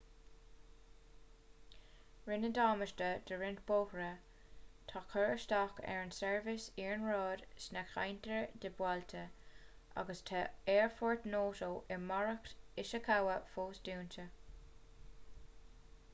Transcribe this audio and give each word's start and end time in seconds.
rinneadh 2.29 2.53
damáiste 2.59 3.09
do 3.31 3.35
roinnt 3.41 3.59
bóithre 3.71 4.07
tá 4.91 5.01
cur 5.11 5.33
isteach 5.33 5.81
ar 5.95 5.99
an 6.05 6.13
tseirbhís 6.15 6.65
iarnróid 6.85 7.43
sna 7.65 7.83
ceantair 7.91 8.47
atá 8.55 8.71
buailte 8.79 9.21
agus 10.03 10.25
tá 10.31 10.39
aerfort 10.77 11.27
noto 11.35 11.69
i 11.97 11.99
maoracht 12.07 12.81
ishikawa 12.85 13.37
fós 13.53 13.83
dúnta 13.91 14.25